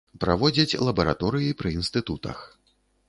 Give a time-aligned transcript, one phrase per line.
[0.23, 2.37] Праводзяць лабараторыі пры інстытутах.